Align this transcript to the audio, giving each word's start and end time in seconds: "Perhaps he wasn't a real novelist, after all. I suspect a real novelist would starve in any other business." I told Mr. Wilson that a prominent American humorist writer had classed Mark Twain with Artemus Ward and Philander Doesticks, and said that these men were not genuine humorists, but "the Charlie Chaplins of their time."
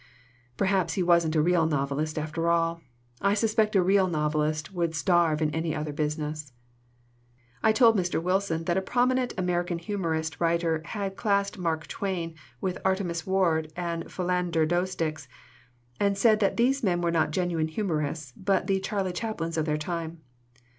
"Perhaps 0.57 0.95
he 0.95 1.03
wasn't 1.03 1.35
a 1.35 1.43
real 1.43 1.67
novelist, 1.67 2.17
after 2.17 2.49
all. 2.49 2.81
I 3.21 3.35
suspect 3.35 3.75
a 3.75 3.83
real 3.83 4.07
novelist 4.07 4.73
would 4.73 4.95
starve 4.95 5.43
in 5.43 5.53
any 5.53 5.75
other 5.75 5.93
business." 5.93 6.53
I 7.61 7.71
told 7.71 7.95
Mr. 7.95 8.19
Wilson 8.19 8.63
that 8.63 8.77
a 8.77 8.81
prominent 8.81 9.35
American 9.37 9.77
humorist 9.77 10.39
writer 10.41 10.81
had 10.85 11.17
classed 11.17 11.59
Mark 11.59 11.85
Twain 11.85 12.33
with 12.59 12.79
Artemus 12.83 13.27
Ward 13.27 13.71
and 13.75 14.11
Philander 14.11 14.65
Doesticks, 14.65 15.27
and 15.99 16.17
said 16.17 16.39
that 16.39 16.57
these 16.57 16.81
men 16.81 17.01
were 17.01 17.11
not 17.11 17.29
genuine 17.29 17.67
humorists, 17.67 18.33
but 18.35 18.65
"the 18.65 18.79
Charlie 18.79 19.13
Chaplins 19.13 19.55
of 19.55 19.65
their 19.65 19.77
time." 19.77 20.21